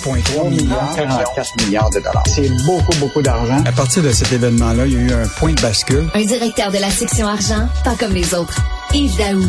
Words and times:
1,3 0.00 0.48
milliard, 0.48 0.92
44 0.96 1.64
milliards 1.64 1.90
de 1.90 2.00
dollars. 2.00 2.22
C'est 2.26 2.48
beaucoup, 2.64 2.96
beaucoup 2.98 3.22
d'argent. 3.22 3.62
À 3.66 3.72
partir 3.72 4.02
de 4.02 4.10
cet 4.10 4.32
événement-là, 4.32 4.86
il 4.86 4.92
y 4.94 4.96
a 4.96 5.00
eu 5.00 5.12
un 5.12 5.28
point 5.38 5.52
de 5.52 5.60
bascule. 5.60 6.08
Un 6.14 6.24
directeur 6.24 6.70
de 6.70 6.78
la 6.78 6.90
section 6.90 7.26
argent, 7.26 7.68
pas 7.84 7.94
comme 7.94 8.12
les 8.12 8.34
autres. 8.34 8.56
Yves 8.92 9.16
Daou. 9.16 9.44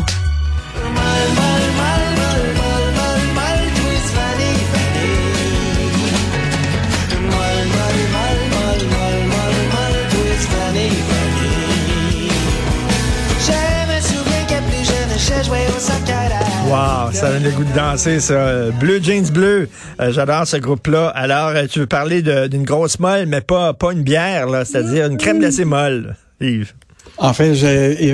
Donne 17.42 17.52
le 17.52 17.56
goût 17.56 17.64
de 17.64 17.76
danser, 17.76 18.20
ça. 18.20 18.70
Bleu 18.70 19.00
Jeans 19.02 19.30
Bleu, 19.32 19.68
euh, 20.00 20.12
j'adore 20.12 20.46
ce 20.46 20.56
groupe-là. 20.56 21.08
Alors, 21.08 21.48
euh, 21.48 21.66
tu 21.66 21.80
veux 21.80 21.86
parler 21.86 22.22
d'une 22.22 22.64
grosse 22.64 22.98
molle, 22.98 23.26
mais 23.26 23.40
pas, 23.40 23.74
pas 23.74 23.92
une 23.92 24.02
bière, 24.02 24.48
là, 24.48 24.64
c'est-à-dire 24.64 25.06
une 25.06 25.16
crème 25.16 25.38
glacée 25.38 25.64
molle, 25.64 26.16
Yves. 26.40 26.72
En 27.18 27.32
fait, 27.34 27.52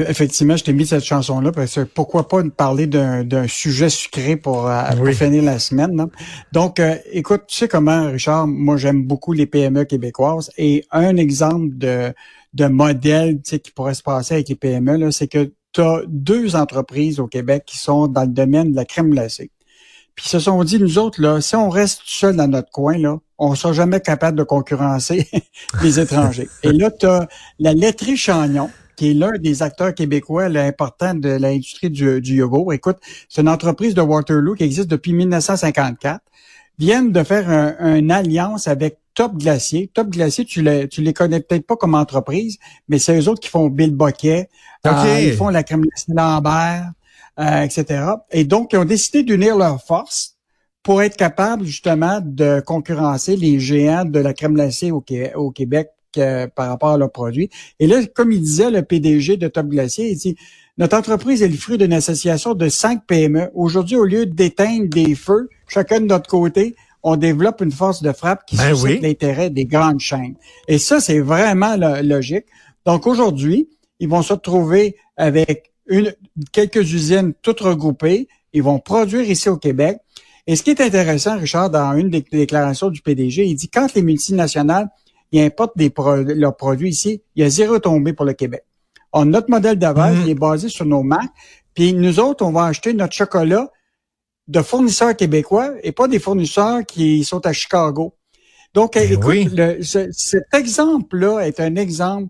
effectivement, 0.09 0.56
je 0.56 0.65
t'ai 0.65 0.73
mis 0.73 0.87
cette 0.87 1.05
chanson-là 1.05 1.53
parce 1.53 1.77
que 1.77 1.81
pourquoi 1.83 2.27
pas 2.27 2.43
parler 2.45 2.87
d'un 2.87 3.47
sujet 3.47 3.89
sucré 3.89 4.37
pour, 4.37 4.69
euh, 4.69 4.83
pour 4.97 5.09
finir 5.11 5.43
la 5.43 5.59
semaine. 5.59 5.97
là. 5.97 6.09
Donc, 6.53 6.81
euh, 6.81 6.97
écoute, 7.12 7.43
tu 7.47 7.56
sais 7.56 7.69
comment, 7.69 8.11
Richard, 8.11 8.47
moi 8.47 8.77
j'aime 8.77 9.05
beaucoup 9.05 9.33
les 9.33 9.47
PME 9.47 9.84
québécoises 9.84 10.51
et 10.59 10.84
un 10.91 11.17
exemple 11.17 11.77
de, 11.77 12.12
de 12.55 12.67
modèle 12.67 13.37
tu 13.37 13.51
sais, 13.51 13.59
qui 13.61 13.71
pourrait 13.71 13.95
se 13.95 14.03
passer 14.03 14.34
avec 14.34 14.49
les 14.49 14.56
PME, 14.56 14.97
là, 14.97 15.12
c'est 15.12 15.29
que 15.29 15.53
tu 15.73 15.81
as 15.81 16.03
deux 16.07 16.57
entreprises 16.57 17.21
au 17.21 17.27
Québec 17.27 17.65
qui 17.67 17.79
sont 17.79 18.07
dans 18.07 18.23
le 18.23 18.29
domaine 18.29 18.71
de 18.73 18.77
la 18.77 18.85
crème 18.85 19.11
glacée. 19.11 19.51
Puis 20.15 20.25
ils 20.27 20.31
se 20.31 20.41
sont 20.41 20.63
dit, 20.65 20.81
nous 20.81 20.99
autres, 20.99 21.21
là, 21.23 21.41
si 21.41 21.55
on 21.55 21.69
reste 21.71 22.03
seul 22.05 22.35
dans 22.37 22.49
notre 22.49 22.71
coin, 22.71 22.99
là, 22.99 23.19
on 23.39 23.55
sera 23.55 23.73
jamais 23.73 24.01
capable 24.01 24.37
de 24.37 24.43
concurrencer 24.43 25.29
les 25.83 26.01
étrangers. 26.01 26.49
Et 26.65 26.73
là, 26.73 26.91
tu 26.91 27.07
as 27.07 27.29
la 27.61 27.73
laiterie 27.73 28.17
Chagnon, 28.17 28.69
qui 28.97 29.11
est 29.11 29.15
l'un 29.15 29.31
des 29.39 29.63
acteurs 29.63 29.95
québécois 29.95 30.47
importants 30.47 31.15
de 31.15 31.29
l'industrie 31.29 31.89
du, 31.91 32.21
du 32.21 32.35
yogourt. 32.35 32.73
Écoute, 32.73 32.97
c'est 33.29 33.43
une 33.43 33.49
entreprise 33.49 33.95
de 33.95 34.01
Waterloo 34.01 34.57
qui 34.57 34.65
existe 34.65 34.89
depuis 34.91 35.13
1954. 35.13 36.21
Viennent 36.81 37.13
de 37.13 37.23
faire 37.23 37.49
un- 37.49 37.97
une 37.97 38.11
alliance 38.11 38.67
avec 38.67 38.99
Top 39.19 39.37
Glacier. 39.37 39.91
Top 39.93 40.11
Glacier, 40.11 40.45
tu 40.45 40.63
les, 40.63 40.87
tu 40.87 41.03
les 41.03 41.13
connais 41.13 41.41
peut-être 41.41 41.67
pas 41.67 41.75
comme 41.75 41.97
entreprise, 41.97 42.57
mais 42.89 43.01
c'est 43.01 43.19
eux 43.19 43.29
autres 43.29 43.41
qui 43.41 43.49
font 43.49 43.69
Bill 43.69 43.91
Boquet. 43.91 44.49
Euh, 44.87 45.21
ils 45.21 45.33
font 45.33 45.49
la 45.49 45.65
crème 45.65 45.81
glacée 45.81 46.13
Lambert, 46.15 46.93
euh, 47.41 47.63
etc. 47.63 48.13
Et 48.31 48.45
donc, 48.45 48.73
ils 48.73 48.77
ont 48.77 48.85
décidé 48.85 49.25
d'unir 49.25 49.57
leurs 49.57 49.83
forces 49.83 50.37
pour 50.85 51.03
être 51.03 51.17
capables 51.17 51.65
justement 51.65 52.21
de 52.23 52.63
concurrencer 52.65 53.35
les 53.35 53.59
géants 53.59 54.05
de 54.05 54.21
la 54.21 54.33
crème 54.35 54.55
glacée 54.55 54.93
au, 54.93 55.05
au 55.35 55.51
Québec 55.51 55.89
euh, 56.17 56.47
par 56.47 56.69
rapport 56.69 56.91
à 56.91 56.97
leurs 56.97 57.11
produits. 57.11 57.51
Et 57.81 57.89
là, 57.89 58.01
comme 58.15 58.31
il 58.31 58.41
disait 58.41 58.71
le 58.71 58.83
PDG 58.83 59.37
de 59.37 59.49
Top 59.49 59.67
Glacier, 59.67 60.12
il 60.12 60.17
dit 60.17 60.37
notre 60.77 60.97
entreprise 60.97 61.43
est 61.43 61.49
le 61.49 61.57
fruit 61.57 61.77
d'une 61.77 61.93
association 61.93 62.55
de 62.55 62.69
cinq 62.69 63.05
PME. 63.09 63.51
Aujourd'hui, 63.53 63.97
au 63.97 64.05
lieu 64.05 64.27
d'éteindre 64.27 64.89
des 64.89 65.17
feux, 65.17 65.49
chacun 65.67 65.99
de 65.99 66.07
notre 66.07 66.31
côté, 66.31 66.77
on 67.03 67.16
développe 67.16 67.60
une 67.60 67.70
force 67.72 68.03
de 68.03 68.12
frappe 68.12 68.44
qui 68.47 68.56
Ben 68.56 68.75
suscite 68.75 68.84
oui. 68.84 69.00
l'intérêt 69.00 69.50
des 69.50 69.64
grandes 69.66 70.00
chaînes. 70.00 70.34
Et 70.66 70.78
ça, 70.78 71.00
c'est 71.00 71.20
vraiment 71.20 71.76
lo- 71.76 72.03
logique. 72.03 72.47
Donc 72.86 73.06
aujourd'hui, 73.06 73.69
ils 74.00 74.09
vont 74.09 74.22
se 74.22 74.32
retrouver 74.32 74.97
avec 75.16 75.72
une, 75.86 76.12
quelques 76.53 76.92
usines 76.92 77.32
toutes 77.42 77.60
regroupées. 77.60 78.28
Ils 78.53 78.62
vont 78.62 78.78
produire 78.78 79.28
ici 79.28 79.48
au 79.48 79.56
Québec. 79.56 79.98
Et 80.47 80.56
ce 80.56 80.62
qui 80.62 80.70
est 80.70 80.81
intéressant, 80.81 81.38
Richard, 81.38 81.70
dans 81.70 81.94
une 81.94 82.09
des 82.10 82.22
déclarations 82.22 82.88
du 82.91 83.03
PDG, 83.03 83.44
il 83.47 83.54
dit 83.54 83.69
quand 83.69 83.92
les 83.94 84.03
multinationales 84.03 84.88
ils 85.30 85.41
importent 85.42 85.76
des 85.76 85.91
pro- 85.91 86.16
leurs 86.22 86.56
produits 86.56 86.88
ici, 86.88 87.20
il 87.36 87.42
y 87.42 87.47
a 87.47 87.50
zéro 87.50 87.78
tombée 87.78 88.15
pour 88.15 88.25
le 88.25 88.32
Québec. 88.32 88.65
On, 89.12 89.26
notre 89.26 89.50
modèle 89.50 89.76
d'avant, 89.78 90.10
Mhm. 90.10 90.22
il 90.25 90.30
est 90.30 90.34
basé 90.34 90.70
sur 90.70 90.86
nos 90.86 91.03
marques. 91.03 91.32
Puis 91.75 91.92
nous 91.92 92.19
autres, 92.19 92.44
on 92.44 92.50
va 92.50 92.65
acheter 92.65 92.94
notre 92.94 93.12
chocolat 93.12 93.70
de 94.48 94.62
fournisseurs 94.62 95.14
québécois 95.14 95.72
et 95.82 95.92
pas 95.92 96.09
des 96.09 96.19
fournisseurs 96.19 96.84
qui 96.86 97.22
sont 97.25 97.44
à 97.47 97.53
Chicago. 97.53 98.14
Donc, 98.75 98.94
Ben 98.94 99.10
écoute, 99.12 99.25
oui. 99.26 99.48
le- 99.53 99.82
ce- 99.82 100.10
cet 100.12 100.44
exemple-là 100.54 101.41
est 101.41 101.60
un 101.60 101.76
exemple 101.76 102.28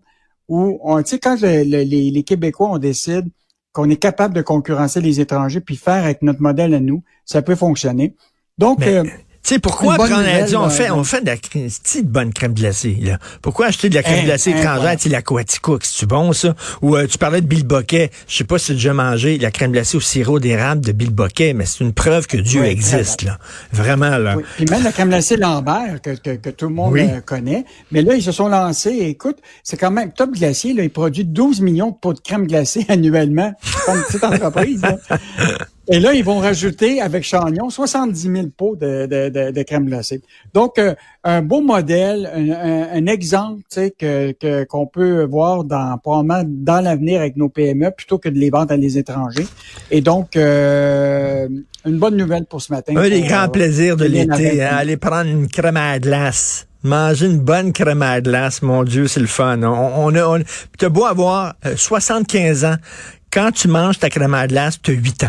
où, 0.48 0.78
on, 0.82 1.00
tu 1.02 1.10
sais, 1.10 1.18
quand 1.18 1.40
le- 1.40 1.62
le- 1.64 1.82
les, 1.82 2.10
les 2.10 2.22
Québécois, 2.22 2.68
on 2.70 2.78
décide 2.78 3.28
qu'on 3.72 3.88
est 3.90 3.96
capable 3.96 4.34
de 4.34 4.42
concurrencer 4.42 5.00
les 5.00 5.20
étrangers 5.20 5.60
puis 5.60 5.76
faire 5.76 6.04
avec 6.04 6.22
notre 6.22 6.40
modèle 6.40 6.74
à 6.74 6.80
nous, 6.80 7.02
ça 7.24 7.42
peut 7.42 7.54
fonctionner. 7.54 8.16
Donc, 8.56 8.80
Mais- 8.80 8.94
euh, 8.96 9.04
Tu 9.44 9.54
sais, 9.54 9.59
pourquoi 9.60 9.94
prendre 9.94 10.19
nouvelle, 10.19 10.44
dit, 10.44 10.56
on 10.56 10.69
fait, 10.69 10.91
on 10.91 11.04
fait 11.04 11.22
de 11.22 11.26
la 11.26 11.37
de 11.37 12.06
bonne 12.09 12.34
crème 12.34 12.53
glacée, 12.53 12.99
là? 13.00 13.19
Pourquoi 13.41 13.66
acheter 13.66 13.88
de 13.88 13.94
la 13.94 14.03
crème 14.03 14.19
Hein, 14.19 14.25
glacée 14.25 14.53
hein, 14.53 14.59
étrangère, 14.59 14.84
ouais. 14.84 14.97
tu 14.97 15.04
sais, 15.04 15.09
la 15.09 15.22
Coaticook, 15.22 15.84
c'est-tu 15.84 16.06
bon, 16.06 16.32
ça? 16.34 16.54
Ou, 16.82 16.97
euh, 16.97 17.06
tu 17.06 17.16
parlais 17.16 17.41
de 17.41 17.47
Bill 17.47 17.65
Boquet. 17.65 18.10
Je 18.27 18.37
sais 18.37 18.44
pas 18.44 18.59
si 18.59 18.66
tu 18.66 18.72
as 18.72 18.75
déjà 18.75 18.93
mangé 18.94 19.38
la 19.38 19.50
crème 19.50 19.72
glacée 19.72 19.97
au 19.97 20.00
sirop 20.00 20.38
d'érable 20.38 20.84
de 20.84 20.93
Bill 20.93 21.10
Boquet, 21.15 21.54
mais 21.54 21.65
c'est 21.65 21.82
une 21.82 21.94
preuve 21.94 22.27
que 22.27 22.37
Dieu 22.37 22.60
Oui, 22.62 22.66
existe, 22.69 23.22
là. 23.22 23.38
Vraiment, 23.72 24.19
là. 24.19 24.37
Oui. 24.37 24.43
Puis 24.56 24.66
même 24.66 24.82
la 24.82 24.93
crème 24.93 25.09
glacée 25.09 25.37
Lambert, 25.37 26.03
que, 26.03 26.10
que, 26.10 26.37
que 26.37 26.50
tout 26.50 26.69
le 26.69 26.75
monde 26.75 26.93
Oui. 26.93 27.03
euh, 27.03 27.21
connaît. 27.25 27.65
Mais 27.91 28.03
là, 28.03 28.15
ils 28.15 28.22
se 28.22 28.32
sont 28.32 28.48
lancés. 28.48 28.98
Écoute, 29.00 29.38
c'est 29.62 29.77
quand 29.78 29.91
même 29.91 30.12
Top 30.12 30.32
Glacier, 30.32 30.75
là, 30.75 30.82
il 30.82 30.91
produit 30.91 31.25
12 31.25 31.60
millions 31.62 31.91
de 31.91 31.97
pots 31.97 32.12
de 32.12 32.21
crème 32.21 32.47
glacée 32.47 32.84
annuellement. 32.91 33.53
C'est 33.62 33.93
une 33.94 34.03
petite 34.03 34.25
entreprise. 34.25 34.82
là. 34.82 34.97
Et 35.91 36.00
là, 36.00 36.12
ils 36.12 36.22
vont 36.25 36.38
rajouter 36.38 37.00
avec 37.00 37.25
Chagnon 37.25 37.71
70 37.71 38.21
000 38.21 38.47
pots 38.56 38.76
de, 38.76 39.06
de, 39.06 39.28
de, 39.31 39.50
de 39.53 39.62
crème 39.62 39.87
glacée. 39.87 40.21
Donc, 40.53 40.78
euh, 40.78 40.94
un 41.25 41.41
beau 41.43 41.60
modèle, 41.62 42.31
un, 42.34 42.50
un- 42.50 42.88
un 42.93 43.06
exemple 43.06 43.62
que 43.98 44.32
que- 44.32 44.65
qu'on 44.65 44.87
peut 44.87 45.25
voir 45.25 45.65
dans 45.65 45.97
probablement 45.98 46.43
dans 46.47 46.81
l'avenir 46.82 47.21
avec 47.21 47.37
nos 47.37 47.48
PME 47.48 47.91
plutôt 47.97 48.19
que 48.19 48.28
de 48.28 48.38
les 48.38 48.50
vendre 48.50 48.72
à 48.72 48.77
les 48.77 48.98
étrangers. 48.98 49.47
Et 49.91 50.00
donc, 50.03 50.37
euh, 50.37 51.48
une 51.87 51.98
bonne 51.98 52.16
nouvelle 52.16 52.44
pour 52.44 52.60
ce 52.60 52.72
matin. 52.72 52.94
Un 52.97 53.09
des 53.09 53.21
pour, 53.21 53.28
grands 53.28 53.44
euh, 53.44 53.48
plaisirs 53.48 53.97
de 53.97 54.04
l'été, 54.04 54.62
hein, 54.62 54.71
aller 54.77 54.97
prendre 54.97 55.31
une 55.31 55.48
crème 55.48 55.77
à 55.78 55.98
glace. 55.98 56.66
Manger 56.84 57.27
une 57.27 57.41
bonne 57.41 57.72
crème 57.72 58.03
à 58.03 58.21
glace, 58.21 58.62
mon 58.62 58.84
Dieu, 58.84 59.09
c'est 59.09 59.21
le 59.21 59.27
fun. 59.27 59.62
On, 59.62 60.06
on 60.06 60.15
a, 60.15 60.25
on, 60.38 60.43
t'as 60.78 60.88
beau 60.91 61.06
avoir 61.06 61.54
euh, 61.66 61.75
75 61.77 62.65
ans, 62.66 62.77
quand 63.32 63.50
tu 63.53 63.69
manges 63.69 63.98
ta 63.98 64.10
crème 64.10 64.34
à 64.34 64.47
glace, 64.47 64.78
t'as 64.82 64.93
8 64.93 65.25
ans. 65.25 65.28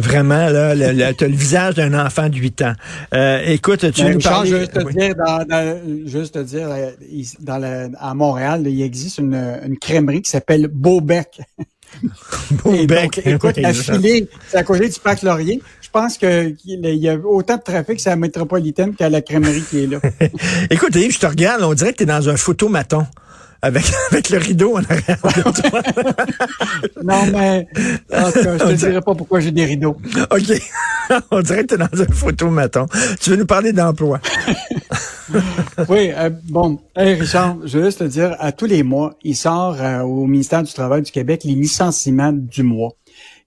Vraiment, 0.00 0.48
là, 0.48 0.74
le- 0.74 1.12
t'as 1.12 1.26
le 1.28 1.34
visage 1.36 1.74
d'un 1.74 1.94
enfant 1.94 2.28
de 2.28 2.36
8 2.36 2.62
ans. 2.62 2.72
Euh, 3.14 3.42
écoute, 3.46 3.80
tu 3.92 4.02
Ben, 4.02 4.14
nous 4.14 4.20
juste 4.46 4.72
te 4.72 4.82
Oui. 4.84 4.94
dire, 4.94 5.14
dans, 5.14 5.44
dans- 5.44 5.80
juste 6.06 6.34
te 6.34 6.38
dire, 6.40 6.68
euh, 6.70 6.90
ici, 7.10 7.36
dans 7.40 7.58
le- 7.58 7.90
à 7.98 8.14
Montréal, 8.14 8.62
là, 8.64 8.68
il 8.70 8.82
existe 8.82 9.18
une, 9.18 9.34
une 9.34 9.78
crèmerie 9.78 10.22
qui 10.22 10.30
s'appelle 10.30 10.68
Beaubec. 10.68 11.40
Beaubec, 12.64 12.88
donc, 13.16 13.26
écoute, 13.26 13.54
oui, 13.56 13.64
affilé, 13.64 14.28
c'est 14.48 14.56
à 14.58 14.62
côté 14.62 14.88
du 14.88 14.98
parc 15.00 15.22
Laurier. 15.22 15.60
Je 15.82 15.88
pense 15.90 16.18
qu'il 16.18 16.56
y 16.64 17.08
a 17.08 17.16
autant 17.16 17.56
de 17.56 17.62
trafic 17.62 17.98
sur 17.98 18.10
la 18.10 18.16
métropolitaine 18.16 18.94
qu'à 18.94 19.08
la 19.10 19.22
crèmerie 19.22 19.62
qui 19.68 19.84
est 19.84 19.86
là. 19.88 19.98
Écoute, 20.70 20.94
Yves, 20.94 21.14
je 21.14 21.18
te 21.18 21.26
regarde, 21.26 21.62
on 21.62 21.74
dirait 21.74 21.92
que 21.92 21.98
t'es 21.98 22.06
dans 22.06 22.28
un 22.28 22.36
photomaton. 22.36 23.06
Avec, 23.62 23.84
avec 24.10 24.30
le 24.30 24.38
rideau 24.38 24.76
en 24.76 24.82
arrière 24.82 25.18
de 25.22 25.68
toi. 25.68 25.82
non, 27.02 27.26
mais 27.32 27.66
en 28.12 28.30
tout 28.30 28.42
cas, 28.42 28.58
je 28.58 28.64
te 28.64 28.72
dirai 28.72 29.00
pas 29.00 29.14
pourquoi 29.14 29.40
j'ai 29.40 29.50
des 29.50 29.64
rideaux. 29.64 29.96
OK. 30.30 30.62
on 31.30 31.40
dirait 31.42 31.62
que 31.62 31.74
t'es 31.74 31.76
dans 31.76 31.84
un 31.84 32.12
photomaton. 32.12 32.86
Tu 33.20 33.30
veux 33.30 33.36
nous 33.36 33.46
parler 33.46 33.72
d'emploi? 33.72 34.20
Oui, 35.88 36.10
euh, 36.12 36.30
bon, 36.48 36.80
hey 36.96 37.14
Richard, 37.14 37.58
je 37.64 37.78
veux 37.78 37.84
juste 37.84 37.98
te 37.98 38.04
dire, 38.04 38.34
à 38.38 38.52
tous 38.52 38.66
les 38.66 38.82
mois, 38.82 39.14
il 39.22 39.36
sort 39.36 39.76
euh, 39.80 40.00
au 40.00 40.26
ministère 40.26 40.62
du 40.62 40.72
Travail 40.72 41.02
du 41.02 41.12
Québec 41.12 41.42
les 41.44 41.54
licenciements 41.54 42.32
du 42.32 42.62
mois. 42.62 42.92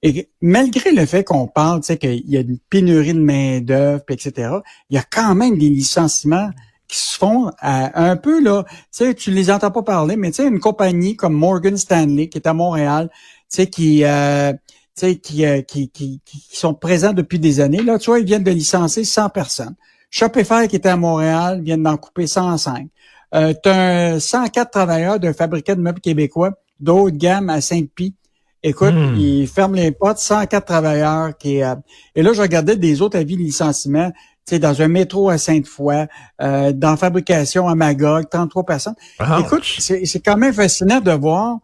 Et 0.02 0.30
malgré 0.42 0.92
le 0.92 1.06
fait 1.06 1.24
qu'on 1.24 1.48
parle, 1.48 1.80
tu 1.80 1.88
sais, 1.88 1.98
qu'il 1.98 2.30
y 2.30 2.38
a 2.38 2.42
une 2.42 2.58
pénurie 2.70 3.14
de 3.14 3.20
main-d'œuvre, 3.20 4.04
etc., 4.10 4.52
il 4.90 4.96
y 4.96 5.00
a 5.00 5.04
quand 5.10 5.34
même 5.34 5.58
des 5.58 5.70
licenciements 5.70 6.50
qui 6.94 7.00
se 7.00 7.18
font 7.18 7.52
à- 7.60 8.10
un 8.10 8.16
peu, 8.16 8.40
là, 8.42 8.64
tu 8.68 8.76
sais, 8.92 9.14
tu 9.16 9.32
les 9.32 9.50
entends 9.50 9.72
pas 9.72 9.82
parler, 9.82 10.16
mais 10.16 10.30
tu 10.30 10.44
sais, 10.44 10.48
une 10.48 10.60
compagnie 10.60 11.16
comme 11.16 11.34
Morgan 11.34 11.76
Stanley, 11.76 12.30
qui 12.30 12.38
est 12.38 12.48
à 12.48 12.54
Montréal, 12.54 13.10
tu 13.12 13.18
sais, 13.50 13.68
qui, 13.68 14.06
euh, 14.06 14.54
qui, 14.96 15.46
euh, 15.46 15.62
qui, 15.62 15.90
qui, 15.90 16.22
qui, 16.24 16.44
sont 16.52 16.76
présents 16.76 17.14
depuis 17.14 17.40
des 17.40 17.60
années. 17.60 17.82
Là, 17.82 17.98
tu 17.98 18.12
vois, 18.12 18.20
ils 18.20 18.26
viennent 18.26 18.44
de 18.44 18.52
licencier 18.52 19.04
100 19.04 19.30
personnes. 19.30 19.76
Shopify, 20.12 20.68
qui 20.68 20.76
était 20.76 20.90
à 20.90 20.98
Montréal, 20.98 21.62
vient 21.64 21.80
d'en 21.80 21.98
couper 21.98 22.28
105. 22.28 22.88
Euh, 23.34 23.54
tu 23.64 23.70
as 23.70 24.20
104 24.20 24.70
travailleurs 24.70 25.20
d'un 25.20 25.34
fabricant 25.34 25.76
de 25.76 25.82
meubles 25.82 26.00
québécois 26.00 26.52
d'haut 26.80 27.10
de 27.10 27.18
gamme 27.18 27.50
à 27.50 27.60
Saint-Pie. 27.60 28.14
Écoute, 28.62 28.94
hmm. 28.94 29.16
ils 29.18 29.48
ferment 29.48 29.76
les 29.76 29.92
portes, 29.92 30.20
104 30.20 30.64
travailleurs. 30.64 31.36
qui 31.38 31.64
euh, 31.64 31.76
Et 32.16 32.22
là, 32.22 32.34
je 32.34 32.42
regardais 32.42 32.76
des 32.76 33.02
autres 33.02 33.18
avis 33.18 33.36
de 33.36 33.42
licenciement 33.42 34.12
sais, 34.46 34.60
dans 34.60 34.82
un 34.82 34.88
métro 34.88 35.30
à 35.30 35.38
Sainte-Foy, 35.38 36.08
euh, 36.42 36.72
dans 36.74 36.98
fabrication 36.98 37.68
à 37.68 37.76
Magog, 37.76 38.30
33 38.30 38.64
personnes. 38.64 38.96
Ah, 39.20 39.40
Écoute, 39.40 39.64
c'est 39.80 40.20
quand 40.20 40.38
même 40.38 40.54
fascinant 40.54 41.00
de 41.00 41.12
voir 41.12 41.60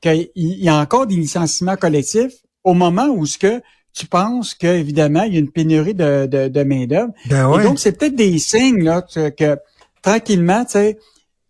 qu'il 0.00 0.28
y 0.34 0.68
a 0.68 0.76
encore 0.76 1.06
des 1.06 1.16
licenciements 1.16 1.76
collectifs 1.76 2.34
au 2.64 2.74
moment 2.74 3.06
où 3.06 3.26
ce 3.26 3.38
que 3.38 3.62
tu 3.92 4.06
penses 4.06 4.54
qu'évidemment, 4.54 5.22
il 5.22 5.34
y 5.34 5.36
a 5.36 5.40
une 5.40 5.50
pénurie 5.50 5.94
de, 5.94 6.26
de, 6.26 6.48
de 6.48 6.62
main-d'œuvre. 6.62 7.12
Ben 7.30 7.50
Et 7.58 7.62
donc, 7.62 7.78
c'est 7.78 7.92
peut-être 7.92 8.14
des 8.14 8.38
signes 8.38 8.84
là, 8.84 9.02
que 9.02 9.56
tranquillement, 10.02 10.64
tu 10.64 10.72
sais, 10.72 10.98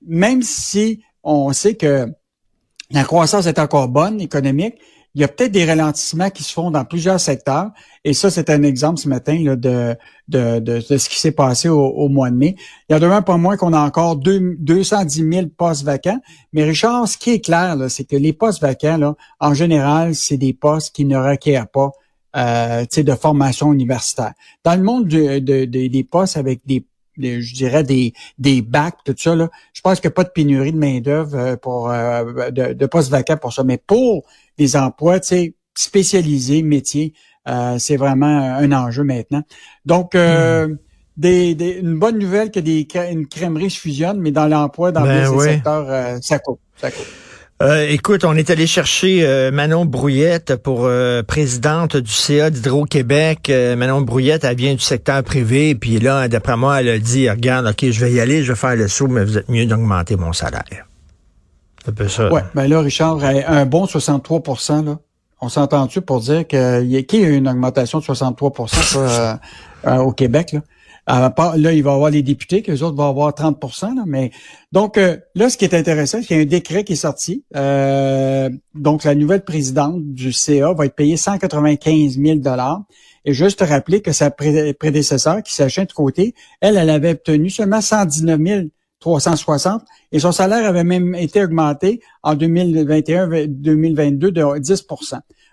même 0.06 0.42
si 0.42 1.02
on 1.24 1.52
sait 1.52 1.74
que 1.74 2.06
la 2.90 3.02
croissance 3.02 3.46
est 3.46 3.58
encore 3.58 3.88
bonne, 3.88 4.20
économique, 4.20 4.74
il 5.16 5.20
y 5.22 5.24
a 5.24 5.28
peut-être 5.28 5.52
des 5.52 5.64
ralentissements 5.64 6.28
qui 6.28 6.42
se 6.42 6.52
font 6.52 6.70
dans 6.70 6.84
plusieurs 6.84 7.18
secteurs. 7.18 7.70
Et 8.04 8.12
ça, 8.12 8.30
c'est 8.30 8.50
un 8.50 8.62
exemple 8.62 9.00
ce 9.00 9.08
matin 9.08 9.38
là, 9.42 9.56
de, 9.56 9.96
de, 10.28 10.58
de, 10.58 10.80
ce 10.80 11.08
qui 11.08 11.18
s'est 11.18 11.32
passé 11.32 11.70
au, 11.70 12.08
mois 12.10 12.30
de 12.30 12.36
mai. 12.36 12.54
Il 12.90 12.92
y 12.92 12.96
a 12.96 13.00
demain 13.00 13.22
pas 13.22 13.38
moins 13.38 13.56
qu'on 13.56 13.72
a 13.72 13.80
encore 13.80 14.16
deux, 14.16 14.56
210 14.58 15.32
000 15.32 15.46
postes 15.56 15.84
vacants. 15.84 16.20
Mais 16.52 16.64
Richard, 16.64 17.08
ce 17.08 17.16
qui 17.16 17.30
est 17.30 17.40
clair, 17.40 17.78
c'est 17.88 18.04
que 18.04 18.14
les 18.14 18.34
postes 18.34 18.60
vacants, 18.60 18.98
là, 18.98 19.14
en 19.40 19.54
général, 19.54 20.14
c'est 20.14 20.36
des 20.36 20.52
postes 20.52 20.94
qui 20.94 21.06
ne 21.06 21.16
requièrent 21.16 21.68
pas 21.68 21.92
euh, 22.36 22.84
de 22.84 23.14
formation 23.14 23.72
universitaire. 23.72 24.34
Dans 24.64 24.74
le 24.74 24.82
monde 24.82 25.08
de, 25.08 25.38
des 25.38 26.04
postes 26.04 26.36
avec 26.36 26.60
des 26.66 26.84
je 27.18 27.54
dirais 27.54 27.82
des 27.82 28.12
des 28.38 28.60
bacs 28.60 28.98
tout 29.02 29.14
ça 29.16 29.34
là 29.34 29.48
je 29.72 29.80
pense 29.80 30.00
qu'il 30.00 30.08
n'y 30.08 30.12
a 30.12 30.16
pas 30.16 30.24
de 30.24 30.28
pénurie 30.28 30.70
de 30.70 30.76
main 30.76 31.00
d'œuvre 31.00 31.34
euh, 31.34 31.56
pour 31.56 31.88
euh, 31.88 32.50
de, 32.50 32.74
de 32.74 32.86
postes 32.86 33.10
vacants 33.10 33.38
pour 33.38 33.54
ça 33.54 33.64
mais 33.64 33.78
pour 33.78 34.26
des 34.58 34.76
emplois 34.76 35.20
spécialisés, 35.74 36.62
métiers. 36.62 37.12
Euh, 37.48 37.76
c'est 37.78 37.96
vraiment 37.96 38.26
un 38.26 38.72
enjeu 38.72 39.04
maintenant. 39.04 39.42
Donc, 39.84 40.14
euh, 40.14 40.66
hmm. 40.66 40.76
des, 41.16 41.78
une 41.80 41.98
bonne 41.98 42.18
nouvelle 42.18 42.50
que 42.50 42.60
des 42.60 42.86
une 43.10 43.26
crèmerie 43.26 43.70
se 43.70 43.78
fusionne, 43.78 44.20
mais 44.20 44.32
dans 44.32 44.48
l'emploi, 44.48 44.90
dans 44.90 45.02
ben 45.02 45.32
les 45.32 45.40
secteurs, 45.40 45.86
euh, 45.88 46.18
ça 46.20 46.38
coupe. 46.40 46.60
Ça 46.76 46.90
coupe. 46.90 47.06
écoute, 47.88 48.24
on 48.24 48.34
est 48.34 48.50
allé 48.50 48.66
chercher 48.66 49.50
Manon 49.52 49.84
Brouillette 49.84 50.56
pour 50.56 50.90
présidente 51.26 51.96
du 51.96 52.10
CA 52.10 52.50
d'Hydro-Québec. 52.50 53.50
Manon 53.76 54.02
Brouillette, 54.02 54.44
elle 54.44 54.56
vient 54.56 54.74
du 54.74 54.80
secteur 54.80 55.22
privé, 55.22 55.74
puis 55.74 55.98
là, 55.98 56.28
d'après 56.28 56.56
moi, 56.56 56.80
elle 56.80 56.88
a 56.88 56.98
dit, 56.98 57.30
regarde, 57.30 57.66
OK, 57.66 57.90
je 57.90 58.04
vais 58.04 58.12
y 58.12 58.20
aller, 58.20 58.42
je 58.42 58.52
vais 58.52 58.58
faire 58.58 58.76
le 58.76 58.88
saut, 58.88 59.06
mais 59.06 59.24
vous 59.24 59.38
êtes 59.38 59.48
mieux 59.48 59.66
d'augmenter 59.66 60.16
mon 60.16 60.32
salaire. 60.32 60.86
Oui, 62.32 62.40
ben 62.54 62.66
là, 62.66 62.80
Richard, 62.80 63.22
un 63.22 63.66
bon 63.66 63.86
63% 63.86 64.84
là, 64.84 64.98
on 65.40 65.48
s'entend-tu 65.48 66.00
pour 66.00 66.20
dire 66.20 66.46
qu'il 66.46 66.58
y, 66.86 66.96
a 66.96 67.28
une 67.28 67.48
augmentation 67.48 67.98
de 67.98 68.04
63% 68.04 68.96
euh, 68.96 69.34
euh, 69.86 69.96
au 69.98 70.12
Québec? 70.12 70.52
Là? 70.52 70.62
là, 71.56 71.72
il 71.72 71.82
va 71.82 71.90
y 71.90 71.94
avoir 71.94 72.10
les 72.10 72.22
députés, 72.22 72.62
que 72.62 72.72
les 72.72 72.82
autres 72.82 72.96
vont 72.96 73.08
avoir 73.08 73.32
30% 73.32 73.94
là, 73.94 74.02
mais 74.06 74.32
donc 74.72 74.98
euh, 74.98 75.16
là, 75.34 75.48
ce 75.48 75.56
qui 75.56 75.64
est 75.64 75.74
intéressant, 75.74 76.18
c'est 76.20 76.26
qu'il 76.26 76.36
y 76.36 76.40
a 76.40 76.42
un 76.42 76.46
décret 76.46 76.84
qui 76.84 76.94
est 76.94 76.96
sorti. 76.96 77.44
donc, 78.74 79.04
la 79.04 79.14
nouvelle 79.14 79.44
présidente 79.44 80.02
du 80.02 80.32
CA 80.32 80.72
va 80.72 80.86
être 80.86 80.96
payée 80.96 81.16
195 81.16 82.18
000 82.18 82.40
Et 83.24 83.34
juste 83.34 83.60
rappeler 83.60 84.00
que 84.00 84.12
sa 84.12 84.30
prédécesseur, 84.30 85.42
qui 85.42 85.52
s'achète 85.54 85.90
de 85.90 85.94
côté, 85.94 86.34
elle, 86.60 86.76
elle 86.76 86.90
avait 86.90 87.12
obtenu 87.12 87.50
seulement 87.50 87.80
119 87.80 88.40
000 88.40 88.62
360 89.06 89.82
et 90.10 90.18
son 90.18 90.32
salaire 90.32 90.66
avait 90.66 90.82
même 90.82 91.14
été 91.14 91.40
augmenté 91.44 92.00
en 92.24 92.34
2021-2022 92.34 94.18
de 94.18 94.58
10 94.58 94.84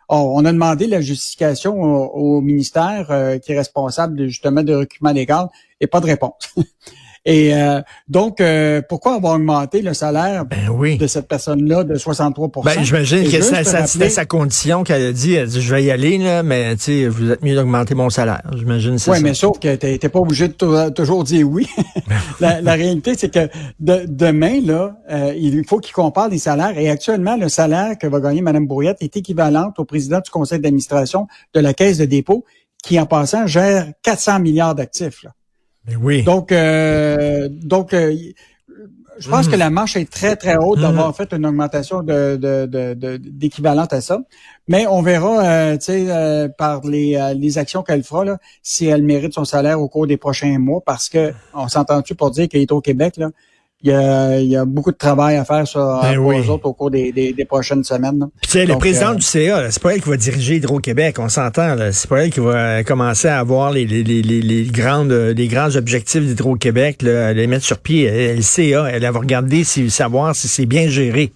Or, 0.10 0.34
on 0.34 0.44
a 0.44 0.52
demandé 0.52 0.88
la 0.88 1.02
justification 1.02 1.80
au, 1.80 2.42
ministère 2.42 3.12
euh, 3.12 3.38
qui 3.38 3.52
est 3.52 3.58
responsable 3.58 4.28
justement 4.28 4.64
de 4.64 4.74
recrutement 4.74 5.12
légal 5.12 5.48
et 5.80 5.88
pas 5.88 6.00
de 6.02 6.08
réponse. 6.08 6.56
Et 7.26 7.56
euh, 7.56 7.82
donc, 8.10 8.42
euh, 8.42 8.82
pourquoi 8.88 9.16
avoir 9.16 9.36
augmenté 9.36 9.82
le 9.82 9.94
salaire 9.94 10.46
ben 10.46 10.98
de 10.98 11.08
cette 11.08 11.28
personne-là 11.28 11.86
de 11.86 11.96
63% 11.96 12.64
ben, 12.66 12.84
J'imagine 12.84 13.24
que 13.24 13.42
c'était 13.42 14.10
sa 14.10 14.26
condition 14.26 14.84
qu'elle 14.84 15.06
a 15.06 15.14
dit, 15.14 15.34
elle 15.34 15.48
dit, 15.48 15.62
je 15.62 15.74
vais 15.74 15.84
y 15.86 15.92
aller, 15.92 16.18
là, 16.18 16.44
mais 16.44 16.76
vous 16.76 17.32
êtes 17.32 17.42
mieux 17.42 17.56
d'augmenter 17.56 17.96
mon 17.96 18.10
salaire. 18.10 18.42
J'imagine 18.58 18.98
c'est 19.00 19.12
Oui, 19.12 19.20
mais 19.22 19.34
sauf 19.34 19.58
que 19.58 19.76
tu 19.76 19.86
n'étais 19.86 20.10
pas 20.10 20.20
obligé 20.20 20.50
de 20.50 20.90
toujours 20.90 21.24
dire 21.24 21.48
oui. 21.48 21.68
la, 22.42 22.60
la, 22.60 22.74
réalité, 22.74 23.14
c'est 23.18 23.34
que 23.34 23.50
de, 23.80 24.04
demain, 24.06 24.60
là, 24.62 24.98
euh, 25.10 25.34
il 25.38 25.64
faut 25.66 25.80
qu'il 25.80 25.94
compare 25.94 26.28
les 26.28 26.40
salaires. 26.40 26.78
Et 26.78 26.90
actuellement, 26.90 27.38
le 27.38 27.48
salaire 27.48 27.98
que 27.98 28.08
va 28.08 28.20
gagner 28.20 28.42
Mme 28.42 28.68
Brouillette 28.68 29.02
est 29.02 29.16
équivalent 29.16 29.72
au 29.78 29.86
président 29.86 30.20
du 30.20 30.30
conseil 30.30 30.60
d'administration 30.60 31.28
de 31.54 31.62
la 31.62 31.74
Caisse 31.74 32.00
de 32.00 32.06
dépôt, 32.06 32.44
qui, 32.84 33.00
en 33.00 33.06
passant, 33.06 33.48
gère 33.48 33.88
400 34.04 34.40
milliards 34.40 34.76
d'actifs. 34.76 35.26
Oui. 36.00 36.24
Donc, 36.24 36.52
euh, 36.52 37.50
donc 37.52 37.94
euh, 37.94 38.16
je 39.20 39.30
pense 39.30 39.48
que 39.48 39.56
la 39.56 39.70
marche 39.70 39.96
est 39.96 40.10
très, 40.10 40.36
très 40.36 40.58
haute 40.58 40.80
d'avoir 40.80 41.16
fait 41.16 41.32
une 41.34 41.46
augmentation 41.46 42.02
de, 42.04 43.18
d'équivalente 43.18 43.94
à 43.94 44.02
ça. 44.02 44.20
Mais 44.68 44.88
on 44.88 45.02
verra, 45.02 45.46
euh, 45.46 45.78
tu 45.78 45.86
sais, 45.86 46.06
euh, 46.10 46.48
par 46.48 46.86
les, 46.86 47.16
euh, 47.16 47.34
les 47.34 47.58
actions 47.58 47.84
qu'elle 47.84 48.04
fera, 48.04 48.24
là, 48.24 48.38
si 48.62 48.86
elle 48.86 49.04
mérite 49.04 49.34
son 49.34 49.46
salaire 49.46 49.82
au 49.82 49.90
cours 49.90 50.08
des 50.08 50.18
prochains 50.18 50.58
mois, 50.58 50.82
parce 50.86 51.10
que 51.10 51.34
on 51.54 51.68
s'entend-tu 51.68 52.16
pour 52.16 52.32
dire 52.32 52.48
qu'elle 52.48 52.62
est 52.62 52.72
au 52.72 52.82
Québec, 52.82 53.18
là, 53.18 53.30
il 53.84 53.92
y, 53.92 54.56
a, 54.56 54.66
beaucoup 54.66 54.92
de 54.92 54.98
travail 54.98 55.36
à 55.36 55.44
faire 55.44 55.68
sur 55.68 56.02
ben 56.02 56.18
autres 56.18 56.66
au 56.66 56.74
cours 56.74 56.90
des, 56.90 57.46
prochaines 57.48 57.84
semaines. 57.84 58.28
Puis 58.42 58.66
le 58.66 58.78
président 58.78 59.12
euh, 59.12 59.16
du 59.16 59.22
CA, 59.22 59.70
c'est 59.70 59.82
pas 59.82 59.94
elle 59.94 60.02
qui 60.02 60.10
va 60.10 60.18
diriger 60.18 60.56
Hydro-Québec, 60.56 61.18
on 61.20 61.28
s'entend. 61.28 61.76
C'est 61.92 62.10
pas 62.10 62.24
elle 62.24 62.32
qui 62.32 62.40
va 62.40 62.84
commencer 62.84 63.28
à 63.28 63.40
avoir 63.40 63.72
les, 63.72 63.86
les, 63.86 64.04
les, 64.04 64.22
les 64.22 64.64
grandes, 64.66 65.12
les 65.12 65.48
grands 65.48 65.76
objectifs 65.76 66.24
d'Hydro-Québec, 66.24 67.02
les 67.02 67.48
mettre 67.48 67.66
sur 67.66 67.80
pied. 67.80 68.36
Le 68.36 68.42
CA, 68.42 68.86
elle 68.90 69.04
va 69.04 69.20
regarder 69.20 69.64
si, 69.64 69.90
savoir 69.90 70.36
si 70.36 70.48
c'est 70.48 70.66
bien 70.66 70.88
géré. 70.88 71.34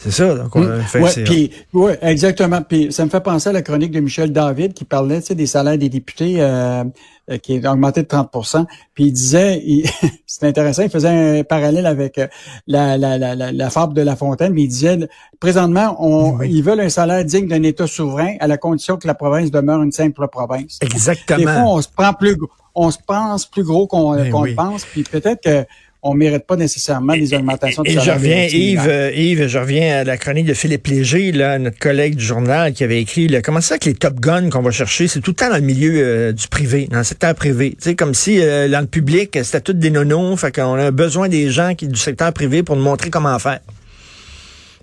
C'est 0.00 0.12
ça, 0.12 0.32
donc 0.32 0.54
on 0.54 0.60
hmm. 0.60 0.80
fait 0.82 1.00
ouais, 1.00 1.24
puis, 1.24 1.50
ouais, 1.72 1.98
exactement. 2.02 2.62
Puis 2.62 2.92
ça 2.92 3.04
me 3.04 3.10
fait 3.10 3.20
penser 3.20 3.48
à 3.48 3.52
la 3.52 3.62
chronique 3.62 3.90
de 3.90 3.98
Michel 3.98 4.32
David 4.32 4.72
qui 4.72 4.84
parlait 4.84 5.20
des 5.28 5.46
salaires 5.46 5.76
des 5.76 5.88
députés 5.88 6.36
euh, 6.38 6.84
euh, 7.30 7.38
qui 7.38 7.56
est 7.56 7.66
augmenté 7.66 8.04
de 8.04 8.06
30% 8.06 8.64
Puis 8.94 9.06
il 9.06 9.12
disait, 9.12 9.60
c'est 10.26 10.46
intéressant, 10.46 10.82
il 10.82 10.88
faisait 10.90 11.40
un 11.40 11.42
parallèle 11.42 11.84
avec 11.84 12.16
euh, 12.18 12.28
la, 12.68 12.96
la, 12.96 13.18
la, 13.18 13.34
la, 13.34 13.70
fable 13.70 13.92
de 13.92 14.02
La 14.02 14.14
Fontaine, 14.14 14.52
mais 14.52 14.62
il 14.62 14.68
disait, 14.68 15.08
présentement, 15.40 15.96
on, 15.98 16.42
ils 16.42 16.62
veulent 16.62 16.80
un 16.80 16.88
salaire 16.88 17.24
digne 17.24 17.48
d'un 17.48 17.64
État 17.64 17.88
souverain 17.88 18.36
à 18.38 18.46
la 18.46 18.56
condition 18.56 18.98
que 18.98 19.06
la 19.08 19.14
province 19.14 19.50
demeure 19.50 19.82
une 19.82 19.90
simple 19.90 20.28
province. 20.28 20.78
Exactement. 20.80 21.38
Des 21.38 21.44
fois, 21.44 21.62
on 21.64 21.82
se 21.82 21.88
prend 21.88 22.12
plus, 22.12 22.36
on 22.76 22.92
se 22.92 22.98
pense 23.04 23.46
plus 23.46 23.64
gros 23.64 23.88
qu'on 23.88 24.14
ben 24.14 24.54
pense, 24.54 24.84
puis 24.84 25.02
peut-être 25.02 25.42
que 25.42 25.66
on 26.02 26.14
mérite 26.14 26.46
pas 26.46 26.56
nécessairement 26.56 27.14
des 27.14 27.34
augmentations 27.34 27.82
de 27.82 27.88
salaire. 27.88 28.02
Et 28.02 28.06
je 28.06 28.10
reviens, 28.12 28.46
Yves, 28.46 28.88
euh, 28.88 29.10
Yves, 29.12 29.46
je 29.48 29.58
reviens 29.58 29.98
à 29.98 30.04
la 30.04 30.16
chronique 30.16 30.46
de 30.46 30.54
Philippe 30.54 30.86
Léger, 30.86 31.32
là, 31.32 31.58
notre 31.58 31.78
collègue 31.78 32.14
du 32.14 32.24
journal, 32.24 32.72
qui 32.72 32.84
avait 32.84 33.00
écrit, 33.00 33.26
là, 33.26 33.42
comment 33.42 33.60
ça 33.60 33.78
que 33.78 33.86
les 33.86 33.94
Top 33.94 34.20
Guns 34.20 34.48
qu'on 34.50 34.62
va 34.62 34.70
chercher, 34.70 35.08
c'est 35.08 35.20
tout 35.20 35.32
le 35.32 35.36
temps 35.36 35.50
dans 35.50 35.56
le 35.56 35.62
milieu 35.62 35.92
euh, 35.96 36.32
du 36.32 36.46
privé, 36.46 36.88
dans 36.90 36.98
le 36.98 37.04
secteur 37.04 37.34
privé. 37.34 37.70
Tu 37.70 37.90
sais, 37.90 37.94
comme 37.96 38.14
si 38.14 38.40
euh, 38.40 38.68
dans 38.68 38.80
le 38.80 38.86
public, 38.86 39.38
c'était 39.42 39.60
tout 39.60 39.72
des 39.72 39.90
nonos, 39.90 40.36
fait 40.36 40.54
qu'on 40.54 40.74
a 40.74 40.90
besoin 40.92 41.28
des 41.28 41.50
gens 41.50 41.74
qui 41.74 41.88
du 41.88 41.98
secteur 41.98 42.32
privé 42.32 42.62
pour 42.62 42.76
nous 42.76 42.82
montrer 42.82 43.10
comment 43.10 43.38
faire. 43.38 43.60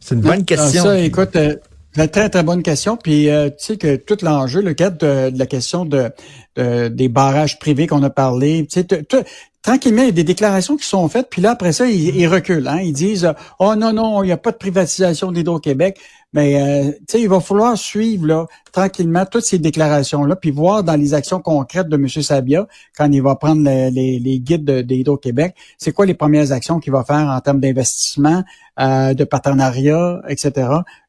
C'est 0.02 0.16
une 0.16 0.22
bonne 0.22 0.46
question. 0.46 0.84
Ça, 0.84 1.00
écoute, 1.00 1.36
une 1.36 1.58
très, 1.96 2.30
très 2.30 2.44
bonne 2.44 2.64
question. 2.64 2.98
Puis, 2.98 3.28
tu 3.28 3.54
sais 3.58 3.78
que 3.78 3.96
tout 3.96 4.18
l'enjeu, 4.22 4.62
le 4.62 4.74
cadre 4.74 4.98
de, 4.98 5.38
la 5.38 5.46
question 5.46 5.86
de, 5.86 6.12
des 6.56 7.10
barrages 7.10 7.60
privés 7.60 7.88
qu'on 7.88 8.04
a 8.04 8.10
parlé, 8.10 8.68
tu 8.70 8.82
sais, 8.82 9.26
tranquillement, 9.66 10.04
il 10.04 10.08
y 10.08 10.10
a 10.10 10.12
des 10.12 10.24
déclarations 10.24 10.78
qui 10.78 10.86
sont 10.86 11.08
faites, 11.10 11.28
puis 11.30 11.42
là, 11.42 11.52
après 11.52 11.72
ça, 11.72 11.88
ils, 11.88 12.28
reculent. 12.28 12.68
Hein. 12.68 12.82
Ils 12.84 12.94
disent 12.94 13.34
«Oh 13.60 13.76
non, 13.76 13.94
non, 13.94 14.22
il 14.22 14.28
n'y 14.28 14.32
a 14.32 14.38
pas 14.38 14.52
de 14.52 14.58
privatisation 14.58 15.32
d'Hydro-Québec». 15.32 16.00
Mais 16.34 16.62
euh, 16.62 16.92
il 17.18 17.30
va 17.30 17.40
falloir 17.40 17.78
suivre 17.78 18.28
là, 18.28 18.46
tranquillement 18.74 19.26
toutes 19.26 19.46
ces 19.46 19.58
déclarations-là, 19.58 20.36
puis 20.36 20.52
voir 20.52 20.84
dans 20.84 20.96
les 20.96 21.14
actions 21.14 21.40
concrètes 21.40 21.88
de 21.88 21.96
M. 21.96 22.10
Sabia, 22.10 22.68
quand 22.98 23.10
il 23.10 23.22
va 23.22 23.36
prendre 23.36 23.64
les, 23.64 24.20
les, 24.20 24.40
guides 24.40 24.70
d'Hydro-Québec, 24.70 25.56
c'est 25.78 25.94
quoi 25.94 26.06
les 26.06 26.14
premières 26.14 26.52
actions 26.52 26.80
qu'il 26.80 26.92
va 26.92 27.06
faire 27.06 27.30
en 27.30 27.40
termes 27.40 27.62
d'investissement, 27.62 28.44
euh, 28.82 29.14
de 29.14 29.24
partenariat, 29.24 30.22
etc. 30.28 30.68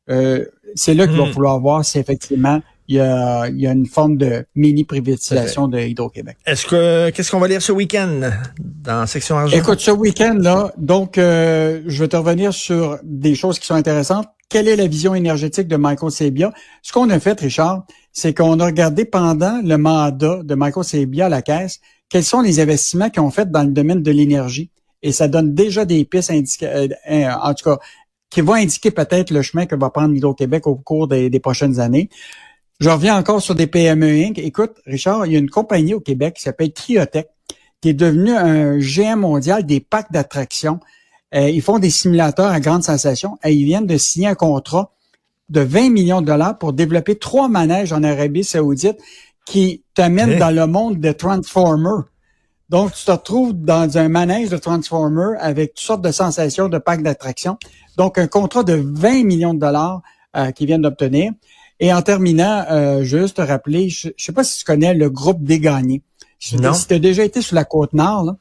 Euh, 0.08 0.44
c'est 0.74 0.94
là 0.94 1.06
qu'il 1.06 1.16
va 1.16 1.26
hmm. 1.26 1.32
falloir 1.32 1.60
voir 1.60 1.84
si 1.84 1.98
effectivement 1.98 2.60
il 2.88 2.96
y 2.96 3.00
a, 3.00 3.48
il 3.48 3.60
y 3.60 3.66
a 3.66 3.72
une 3.72 3.86
forme 3.86 4.16
de 4.16 4.46
mini-privatisation 4.54 5.68
de 5.68 5.78
Hydro-Québec. 5.78 6.36
Est-ce 6.46 6.66
que 6.66 7.10
qu'est-ce 7.10 7.30
qu'on 7.30 7.40
va 7.40 7.48
lire 7.48 7.62
ce 7.62 7.72
week-end 7.72 8.30
dans 8.58 9.06
section 9.06 9.36
argent? 9.36 9.56
Écoute, 9.56 9.80
ce 9.80 9.90
week-end 9.90 10.36
là, 10.38 10.72
donc 10.76 11.18
euh, 11.18 11.82
je 11.86 12.04
vais 12.04 12.08
te 12.08 12.16
revenir 12.16 12.52
sur 12.52 12.98
des 13.02 13.34
choses 13.34 13.58
qui 13.58 13.66
sont 13.66 13.74
intéressantes. 13.74 14.26
quelle 14.48 14.68
est 14.68 14.76
la 14.76 14.86
vision 14.86 15.14
énergétique 15.14 15.66
de 15.66 15.76
Michael 15.76 16.12
Sabia. 16.12 16.52
Ce 16.82 16.92
qu'on 16.92 17.10
a 17.10 17.18
fait, 17.18 17.40
Richard, 17.40 17.84
c'est 18.12 18.32
qu'on 18.32 18.60
a 18.60 18.66
regardé 18.66 19.04
pendant 19.04 19.60
le 19.62 19.76
mandat 19.76 20.40
de 20.44 20.54
Michael 20.54 20.84
Sabia 20.84 21.26
à 21.26 21.28
la 21.28 21.42
Caisse, 21.42 21.80
quels 22.08 22.24
sont 22.24 22.40
les 22.40 22.60
investissements 22.60 23.10
qu'ils 23.10 23.22
ont 23.22 23.30
fait 23.32 23.50
dans 23.50 23.64
le 23.64 23.70
domaine 23.70 24.02
de 24.02 24.10
l'énergie. 24.12 24.70
Et 25.02 25.12
ça 25.12 25.28
donne 25.28 25.54
déjà 25.54 25.84
des 25.84 26.04
pistes, 26.04 26.32
euh, 26.62 26.88
en 27.42 27.54
tout 27.54 27.64
cas, 27.70 27.78
qui 28.36 28.42
vont 28.42 28.52
indiquer 28.52 28.90
peut-être 28.90 29.30
le 29.30 29.40
chemin 29.40 29.64
que 29.64 29.74
va 29.74 29.88
prendre 29.88 30.14
Hydro-Québec 30.14 30.66
au 30.66 30.74
cours 30.74 31.08
des, 31.08 31.40
prochaines 31.40 31.80
années. 31.80 32.10
Je 32.80 32.90
reviens 32.90 33.16
encore 33.16 33.40
sur 33.40 33.54
des 33.54 33.66
PME 33.66 34.26
Inc. 34.26 34.38
Écoute, 34.38 34.72
Richard, 34.84 35.24
il 35.24 35.32
y 35.32 35.36
a 35.36 35.38
une 35.38 35.48
compagnie 35.48 35.94
au 35.94 36.00
Québec 36.00 36.34
qui 36.34 36.42
s'appelle 36.42 36.70
Triotech, 36.70 37.28
qui 37.80 37.88
est 37.88 37.94
devenue 37.94 38.36
un 38.36 38.78
géant 38.78 39.16
mondial 39.16 39.64
des 39.64 39.80
packs 39.80 40.12
d'attractions. 40.12 40.80
Euh, 41.34 41.48
ils 41.48 41.62
font 41.62 41.78
des 41.78 41.88
simulateurs 41.88 42.50
à 42.50 42.60
grande 42.60 42.82
sensation 42.82 43.38
et 43.42 43.54
ils 43.54 43.64
viennent 43.64 43.86
de 43.86 43.96
signer 43.96 44.28
un 44.28 44.34
contrat 44.34 44.92
de 45.48 45.62
20 45.62 45.88
millions 45.88 46.20
de 46.20 46.26
dollars 46.26 46.58
pour 46.58 46.74
développer 46.74 47.16
trois 47.16 47.48
manèges 47.48 47.94
en 47.94 48.02
Arabie 48.02 48.44
saoudite 48.44 48.98
qui 49.46 49.82
t'amènent 49.94 50.38
dans 50.38 50.54
le 50.54 50.66
monde 50.66 51.00
des 51.00 51.14
Transformers. 51.14 52.04
Donc, 52.68 52.92
tu 52.94 53.04
te 53.04 53.10
retrouves 53.10 53.52
dans 53.52 53.96
un 53.96 54.08
manège 54.08 54.48
de 54.48 54.56
Transformers 54.56 55.36
avec 55.38 55.74
toutes 55.74 55.84
sortes 55.84 56.02
de 56.02 56.10
sensations 56.10 56.68
de 56.68 56.78
packs 56.78 57.02
d'attractions. 57.02 57.58
Donc, 57.96 58.18
un 58.18 58.26
contrat 58.26 58.64
de 58.64 58.74
20 58.74 59.24
millions 59.24 59.54
de 59.54 59.60
dollars 59.60 60.02
euh, 60.36 60.50
qu'ils 60.50 60.66
viennent 60.66 60.82
d'obtenir. 60.82 61.32
Et 61.78 61.92
en 61.92 62.02
terminant, 62.02 62.64
euh, 62.70 63.04
juste 63.04 63.36
te 63.36 63.42
rappeler, 63.42 63.88
je 63.88 64.08
ne 64.08 64.12
sais 64.16 64.32
pas 64.32 64.44
si 64.44 64.58
tu 64.58 64.64
connais 64.64 64.94
le 64.94 65.10
groupe 65.10 65.44
des 65.44 65.60
gagnés. 65.60 66.02
Si 66.38 66.56
tu 66.56 66.94
as 66.94 66.98
déjà 66.98 67.24
été 67.24 67.40
sur 67.40 67.54
la 67.54 67.64
côte 67.64 67.92
nord, 67.92 68.34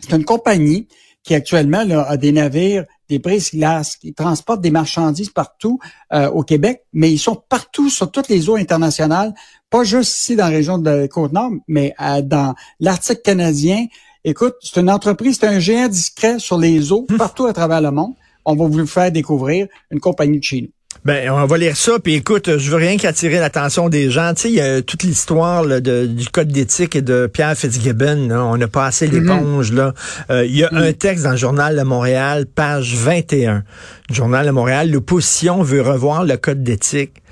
c'est 0.00 0.16
une 0.16 0.24
compagnie 0.24 0.86
qui 1.22 1.34
actuellement 1.34 1.84
là, 1.84 2.02
a 2.08 2.16
des 2.16 2.32
navires, 2.32 2.84
des 3.08 3.18
brises-glaces, 3.18 3.96
qui 3.96 4.14
transportent 4.14 4.62
des 4.62 4.70
marchandises 4.70 5.30
partout 5.30 5.78
euh, 6.12 6.30
au 6.30 6.42
Québec, 6.42 6.84
mais 6.92 7.12
ils 7.12 7.18
sont 7.18 7.36
partout 7.36 7.90
sur 7.90 8.10
toutes 8.10 8.28
les 8.28 8.48
eaux 8.48 8.56
internationales, 8.56 9.34
pas 9.70 9.84
juste 9.84 10.18
ici 10.18 10.36
dans 10.36 10.44
la 10.44 10.50
région 10.50 10.78
de 10.78 10.90
la 10.90 11.08
Côte-Nord, 11.08 11.52
mais 11.68 11.94
euh, 12.00 12.22
dans 12.22 12.54
l'Arctique 12.80 13.22
canadien. 13.22 13.86
Écoute, 14.24 14.56
c'est 14.60 14.80
une 14.80 14.90
entreprise, 14.90 15.38
c'est 15.40 15.46
un 15.46 15.60
géant 15.60 15.88
discret 15.88 16.38
sur 16.38 16.58
les 16.58 16.92
eaux 16.92 17.06
partout 17.18 17.46
à 17.46 17.52
travers 17.52 17.80
le 17.80 17.90
monde. 17.90 18.12
On 18.44 18.56
va 18.56 18.66
vous 18.66 18.86
faire 18.86 19.12
découvrir 19.12 19.68
une 19.90 20.00
compagnie 20.00 20.38
de 20.38 20.44
chez 20.44 20.62
nous. 20.62 20.68
Ben, 21.04 21.30
on 21.30 21.46
va 21.46 21.56
lire 21.56 21.76
ça. 21.76 21.98
Puis 21.98 22.14
écoute, 22.14 22.58
je 22.58 22.70
veux 22.70 22.76
rien 22.76 22.98
qu'attirer 22.98 23.38
l'attention 23.38 23.88
des 23.88 24.10
gens. 24.10 24.34
Tu 24.34 24.42
sais, 24.42 24.48
il 24.50 24.54
y 24.56 24.60
a 24.60 24.82
toute 24.82 25.02
l'histoire 25.02 25.64
du 25.64 26.28
code 26.30 26.48
d'éthique 26.48 26.94
et 26.94 27.00
de 27.00 27.26
Pierre 27.26 27.56
Fitzgibbon. 27.56 28.30
On 28.30 28.60
a 28.60 28.68
passé 28.68 29.08
mm-hmm. 29.08 29.12
l'éponge. 29.12 29.72
là. 29.72 29.94
Euh, 30.30 30.44
il 30.44 30.56
y 30.56 30.64
a 30.64 30.70
mm. 30.70 30.76
un 30.76 30.92
texte 30.92 31.24
dans 31.24 31.30
le 31.30 31.36
Journal 31.38 31.76
de 31.76 31.82
Montréal, 31.82 32.44
page 32.44 32.96
21. 32.96 33.64
Journal 34.10 34.44
de 34.44 34.50
Montréal, 34.50 34.90
l'opposition 34.90 35.62
veut 35.62 35.80
revoir 35.80 36.24
le 36.24 36.36
code 36.36 36.62
d'éthique 36.62 37.22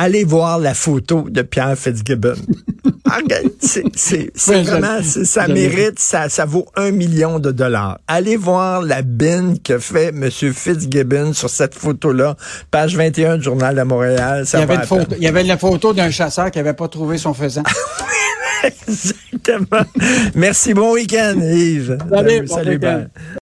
allez 0.00 0.24
voir 0.24 0.58
la 0.58 0.72
photo 0.72 1.26
de 1.28 1.42
Pierre 1.42 1.76
Fitzgibbon. 1.76 2.34
Ah, 3.12 3.18
c'est 3.58 4.30
vraiment, 4.62 5.00
ça 5.02 5.48
mérite, 5.48 5.98
ça, 5.98 6.28
ça 6.28 6.44
vaut 6.44 6.66
un 6.76 6.92
million 6.92 7.40
de 7.40 7.50
dollars. 7.50 7.98
Allez 8.06 8.36
voir 8.36 8.82
la 8.82 9.02
bine 9.02 9.58
que 9.58 9.80
fait 9.80 10.08
M. 10.08 10.30
Fitzgibbon 10.30 11.32
sur 11.32 11.50
cette 11.50 11.74
photo-là, 11.74 12.36
page 12.70 12.96
21 12.96 13.38
du 13.38 13.42
Journal 13.42 13.74
de 13.74 13.82
Montréal. 13.82 14.44
il, 14.52 14.58
y 14.60 14.62
avait 14.62 14.78
il 15.16 15.22
y 15.24 15.26
avait 15.26 15.42
la 15.42 15.58
photo 15.58 15.92
d'un 15.92 16.10
chasseur 16.10 16.52
qui 16.52 16.58
n'avait 16.58 16.74
pas 16.74 16.86
trouvé 16.86 17.18
son 17.18 17.34
faisant. 17.34 17.64
Exactement. 18.62 19.84
Merci, 20.34 20.72
bon 20.74 20.92
week-end, 20.92 21.40
Yves. 21.40 21.98
Salut, 22.10 22.46
salut, 22.46 22.80